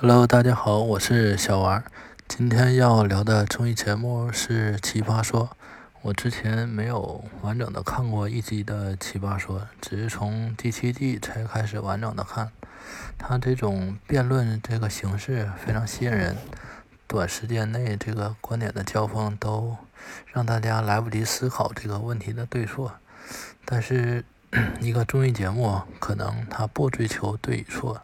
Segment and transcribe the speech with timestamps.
[0.00, 1.82] Hello，大家好，我是小王。
[2.28, 5.46] 今天要聊的综艺节目是《奇葩说》。
[6.02, 12.52] 我之前没有完整的看过一集的《奇葩说》，只是从第七季才开始完整的看。
[13.18, 16.36] 他这种辩论这个形式非常吸引人，
[17.08, 19.76] 短时间内这个观点的交锋都
[20.32, 22.92] 让大家来不及思考这个问题的对错。
[23.64, 24.24] 但是
[24.78, 28.00] 一个综艺节目可能他不追求对与错。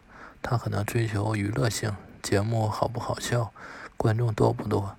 [0.47, 1.91] 他可能追求娱乐性，
[2.21, 3.51] 节目好不好笑，
[3.97, 4.95] 观众多不多。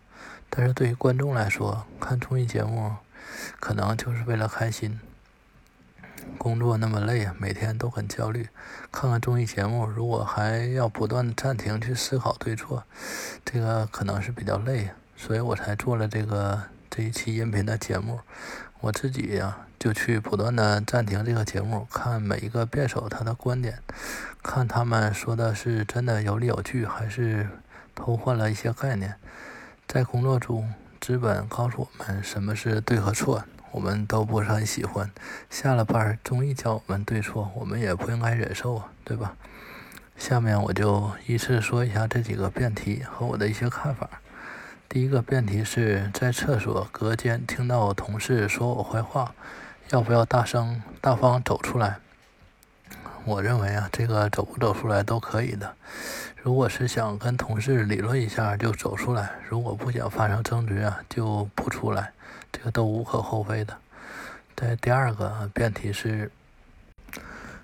[0.50, 2.96] 但是对于观众来说，看综艺节目
[3.60, 4.98] 可能就是为了开心。
[6.36, 8.48] 工作那么累，每天都很焦虑，
[8.90, 12.82] 看看综艺节目，如果还要不断的暂停去思考对错，
[13.44, 14.90] 这个可能是比较累。
[15.16, 16.60] 所以我才做了这个
[16.96, 18.20] 这一期音频的节目。
[18.80, 23.82] 我自己呀，就去不断的暂停这个节目，看每一个辩手他的观点。
[24.42, 27.50] 看他们说的是真的有理有据，还是
[27.94, 29.16] 偷换了一些概念。
[29.86, 35.10] 在工作中，资本告诉我们什么是对和错，我们都不是很喜欢。
[35.50, 39.36] 下了班，综艺教我们对错，我们也不应该忍受啊，对吧？
[40.16, 44.08] 下面我就依次说一下这几个辩题和我的一些看法。
[44.88, 49.34] 第一个辩题是在厕所隔间听到我同事说我坏话，
[49.90, 51.98] 要不要大声大方走出来？
[53.24, 55.74] 我认为啊，这个走不走出来都可以的。
[56.40, 62.12] 如果是想跟同事理论一下，就走出来；如果不想发生争执啊，就不出来，
[62.52, 63.76] 这个都无可厚非的。
[64.54, 66.30] 在第二个辩题是，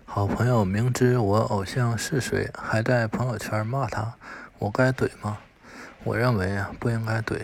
[0.04, 4.14] 好朋友明知我偶像是谁，还在朋友圈骂他，
[4.58, 5.38] 我该怼吗？
[6.04, 7.42] 我认为啊，不应该怼。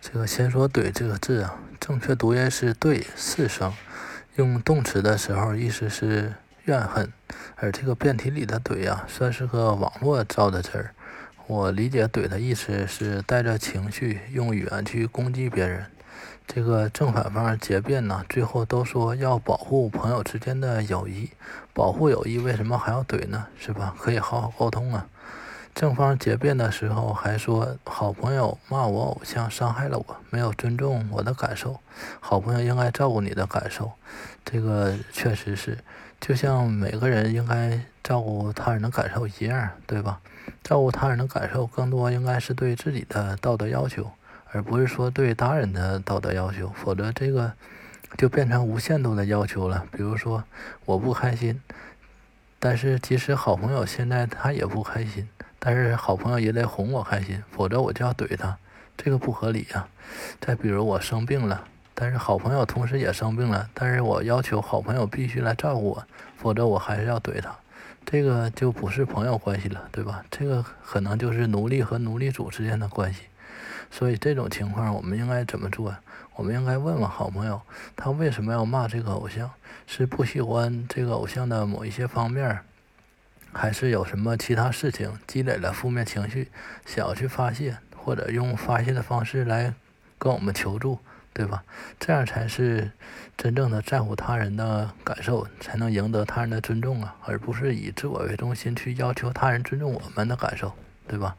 [0.00, 3.72] 这个先说“怼”这个字啊，正确读音是“对”四声，
[4.36, 6.34] 用动词的时候意思是。
[6.66, 7.12] 怨恨，
[7.56, 10.94] 而这个辩题里的“怼”呀，算是个网络造的词儿。
[11.48, 15.86] 我理解“怼”的意思是带着情绪，用语言去攻击别人。
[16.46, 21.30] 这个正反方结辩呢，最后都说要保护朋友之间的友谊，
[21.74, 23.48] 保护友谊，为什么还要怼呢？
[23.58, 23.92] 是吧？
[23.98, 25.08] 可以好好沟通啊。
[25.74, 31.80] 正方结辩的时候还说，好朋友骂我偶像，伤害了我，没有尊重我的感受。
[32.20, 33.92] 好朋友应该照顾你的感受，
[34.44, 35.78] 这个确实是。
[36.20, 40.20] 就像每个人应该照顾他人的感受一样，对吧？
[40.62, 44.12] 照顾他人的感受，更多应该是对自己的道德要求，
[44.52, 46.68] 而不是说对他人的道德要求。
[46.68, 47.52] 否则，这个
[48.16, 49.84] 就变成无限度的要求了。
[49.90, 50.44] 比如说，
[50.84, 51.60] 我不开心，
[52.60, 55.28] 但是即使好朋友现在他也不开心，
[55.64, 58.58] 但是好朋友也得哄我开心，否则我就要怼他，
[58.96, 59.86] 这个不合理呀。
[60.40, 61.62] 再比如，我生病了。
[61.94, 66.04] 但是好朋友同时也生病了，但是我要求好朋友必须来照顾我，
[66.36, 67.54] 否则我还是要怼他，
[68.04, 70.24] 这个就不是朋友关系了，对吧？
[70.28, 73.22] 这个可能就是奴隶和奴隶主之间的关系。
[73.88, 75.94] 所以这种情况我们应该怎么做？
[76.34, 77.60] 我们应该问问好朋友，
[77.94, 79.48] 他为什么要骂这个偶像？
[79.86, 82.58] 是不喜欢这个偶像的某一些方面，
[83.52, 86.50] 还是有什么其他事情积累了负面情绪，
[86.86, 89.74] 想要去发泄，或者用发泄的方式来
[90.18, 90.98] 跟我们求助？
[91.34, 91.64] 对吧？
[91.98, 92.90] 这样才是
[93.38, 100.74] 真正的在乎他人的感受，才能赢得他人的尊重啊，而不是以自我为中心去要求他人尊重我们的感受，
[101.08, 101.34] 对吧？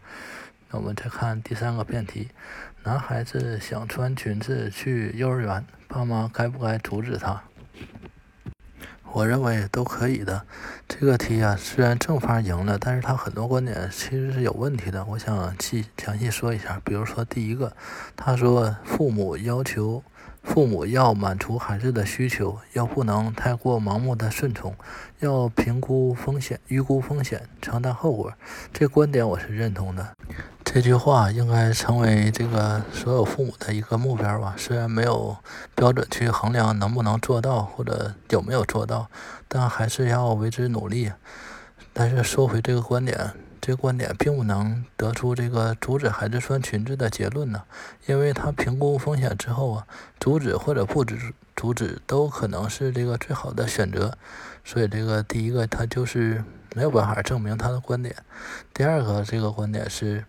[0.72, 2.30] 那我们再看第三个辩题：
[2.81, 7.44] 男孩子想穿裙子去幼儿园，爸妈该不该阻止他？
[9.13, 10.41] 我认为都可以的。
[10.88, 15.06] 这个题啊，虽然正方赢了，但是他很多观点其实是有问题的。
[15.06, 16.81] 我想细详细说一下。
[16.84, 17.72] 比如说第一个，
[18.18, 20.03] 他说父母要求
[20.43, 24.75] 父母要满足孩子的需求，要不能太过盲目的顺从，
[25.19, 28.31] 要评估风险、预估风险、承担后果。
[28.71, 30.09] 这观点我是认同的。
[30.63, 34.53] 这句话应该成为这个所有父母的一个目标吧。
[34.57, 35.35] 虽然没有
[35.75, 39.09] 标准去衡量能不能做到或者有没有做到，
[39.47, 41.11] 但还是要为之努力。
[41.93, 43.33] 但是说回这个观点，
[43.66, 47.63] 这观点并不能得出这个阻止孩子穿裙子的结论呢，
[48.07, 49.88] 因为他评估风险之后啊，
[50.19, 54.18] 阻止或者不止阻止都可能是这个最好的选择。
[54.65, 56.44] 所以这个第一个他就是
[56.75, 58.13] 没有办法证明他的观点。
[58.74, 60.25] 第二个这个观点是。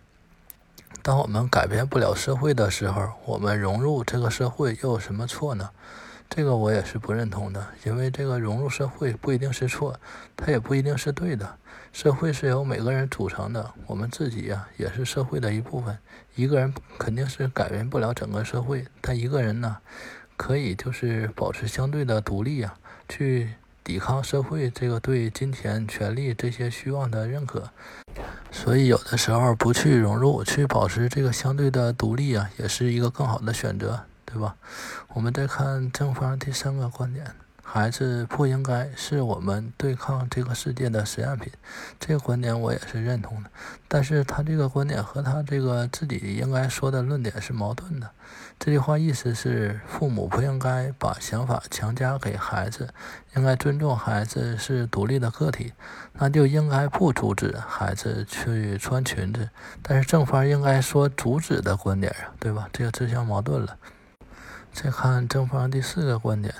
[1.01, 5.69] 当我们改变不了社会的时候，我们融入这个社会又有什么错呢？
[6.29, 9.99] 这个我也是不认同的，因为这个融入社会不一定是错，
[10.35, 11.57] 它也不一定是对的。
[11.93, 15.97] 社会是由每个人组成的，我们自己呀也是社会的一部分。
[16.35, 19.77] 一个人肯定是改变不了整个社会，但一个人呢，
[20.35, 22.73] 可以就是保持相对的独立呀，
[23.07, 27.69] 去抵抗社会这个对金钱、权利这些虚妄的认可。
[28.51, 34.03] 所以有的时候不去融入，去保持这个相对的独立啊，也是一个更好的选择，
[34.35, 34.57] 对吧？
[35.13, 37.25] 我们再看正方第三个观点。
[37.67, 41.51] 孩子不应该是我们对抗这个世界的实验品，
[41.99, 43.49] 这个观点我也是认同的。
[43.87, 48.11] 但是他这个观点和他这个自己应该说的论点是矛盾的。
[48.59, 52.89] 这句话意思是，父母不应该把想法强加给孩子，
[53.35, 55.73] 应该尊重孩子是独立的个体，
[56.13, 59.49] 那就应该不阻止孩子去穿裙子。
[59.81, 62.69] 但是正方应该说阻止的观点啊，对吧？
[62.71, 63.75] 这个自相矛盾了。
[64.75, 66.53] 再看正方第四个观点。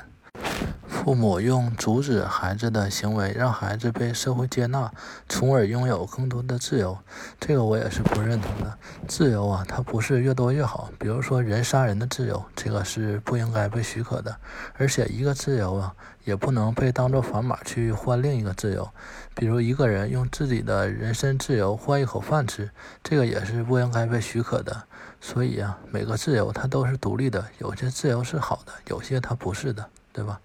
[1.05, 4.91] 父母用阻止孩子的行为，让孩子被社会接纳，
[5.29, 6.97] 从而拥有更多的自由。
[7.39, 8.75] 这个我也是不认同的。
[9.07, 10.89] 自由啊，它不是越多越好。
[10.97, 14.35] 比如说人杀人的自由，这个是不应该被许可的。
[14.79, 15.93] 而且一个自由啊，
[16.23, 18.89] 也不能被当作砝码去换另一个自由。
[19.35, 22.71] 比如一个人用自己的人身自由换一口饭吃，
[23.03, 24.81] 这个也是不应该被许可的。
[25.21, 29.87] 所以啊，每个自由它都是独立的，有些自由是好的，有些它不是的。
[30.15, 30.39] 对吧？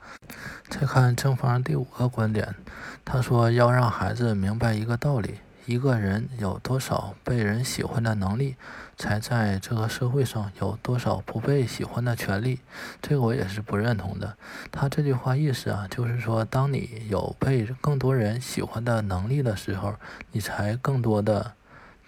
[0.68, 2.56] 再看正方第五个观点，
[3.04, 8.56] 他说要让孩子明白一个道理：一个人有多少被人喜欢的能力，
[8.96, 12.58] 才在这个社会上有多少不被喜欢的权利。
[13.00, 14.36] 这个我也是不认同的。
[14.72, 19.94] 他这句话意思啊，就是说，当你有被更多人喜欢的能力的时候，
[20.32, 21.52] 你才更多的，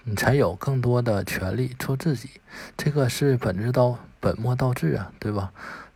[0.02, 2.40] 你才有更多的权利做自己。
[2.76, 5.52] 这个是本质到本末倒置啊，对吧？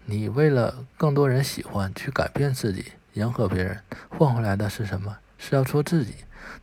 [0.09, 5.17] 你为了更多人喜欢去改变自己，迎合别人，换回来的是什么？
[5.37, 6.15] 是要做自己。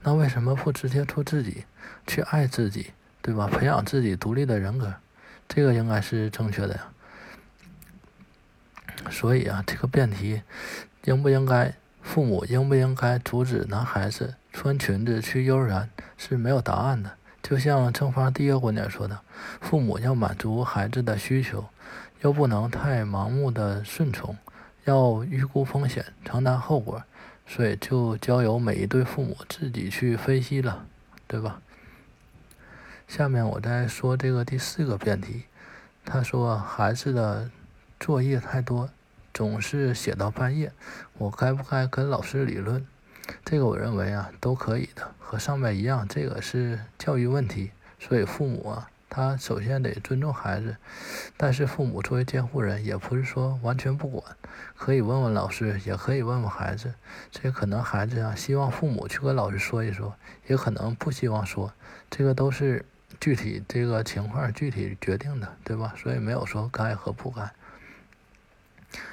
[0.02, 1.66] 那为什么不直接做自己，
[2.08, 2.92] 去爱自己，
[3.22, 3.46] 对吧？
[3.48, 4.94] 培养自己独立的人格，
[5.50, 6.88] 这个应该是正确的呀。
[9.12, 10.42] 所以啊，这个辩题，
[11.04, 17.18] 应不应该父母应不应该阻止男孩子穿裙子去幼儿园是没有答案的。
[17.42, 19.20] 就像正方第一个观点说的，
[19.60, 21.66] 父母要满足孩子的需求。
[22.24, 24.38] 又不能太盲目的顺从，
[24.86, 27.04] 要预估风险，承担后果，
[27.46, 30.86] 所以就交由每一对父母自己去分析了，
[31.28, 31.62] 对吧？
[33.10, 35.44] 下面我再说这个第四个辩题，
[36.06, 37.52] 他说孩子的
[38.00, 38.90] 作业太多，
[39.34, 40.72] 总是写到半夜，
[41.18, 42.88] 我该不该跟老师理论？
[43.44, 48.90] 这个我认为啊，都可以的，和上面一样，这个是教育问题，所以父母啊。
[49.16, 50.76] 他首先得尊重孩子，
[51.38, 54.36] 但是父母作为监护人，也不是说完全不管，
[54.76, 56.96] 可以问问老师，也可以问问孩子。
[57.30, 60.16] 这可能孩子啊希望父母去跟老师说一说，
[60.48, 61.72] 也可能不希望说，
[62.10, 62.84] 这个都是
[63.20, 65.94] 具体这个情况具体决定的，对吧？
[65.96, 67.54] 所以没有说该和不该。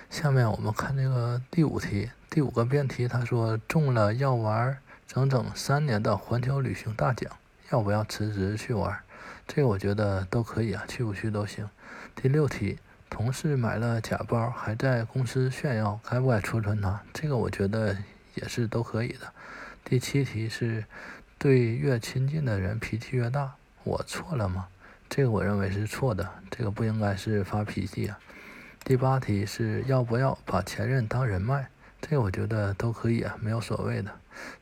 [0.08, 7.30] 下面我们看这个第五题，第五个辩题，他说中了要玩整整三年的环球旅行大奖，
[7.70, 8.98] 要不要辞职去玩？
[9.52, 11.68] 这个我觉得都可以啊，去不去都行。
[12.14, 12.78] 第六题，
[13.10, 17.02] 同事买了假包，还在公司炫耀，该不该戳穿他？
[17.12, 17.96] 这个我觉得
[18.36, 19.32] 也是都可以的。
[19.84, 20.84] 第七题是，
[21.36, 24.68] 对越亲近的人脾气越大，我错了吗？
[25.08, 28.16] 这个我认为是错的，这个不应该是发脾气啊。
[28.84, 31.66] 第八题是要不要把前任当人脉？
[32.00, 34.12] 这个我觉得都可以啊，没有所谓的。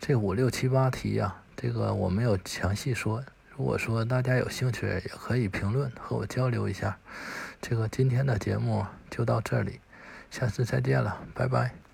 [0.00, 3.22] 这五六七八题呀，这个我没有详细说。
[3.58, 6.96] 如果说大家有兴趣，也可以评论和我交流一下。
[7.60, 9.80] 这个今天的节目就到这里，
[10.30, 11.87] 下次再见了，拜拜。